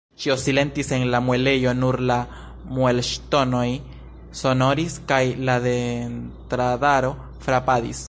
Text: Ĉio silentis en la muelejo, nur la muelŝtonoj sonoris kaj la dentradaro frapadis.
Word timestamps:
Ĉio 0.21 0.35
silentis 0.43 0.87
en 0.95 1.03
la 1.15 1.19
muelejo, 1.25 1.73
nur 1.81 1.97
la 2.11 2.17
muelŝtonoj 2.77 3.67
sonoris 4.41 4.97
kaj 5.13 5.23
la 5.49 5.59
dentradaro 5.69 7.15
frapadis. 7.47 7.99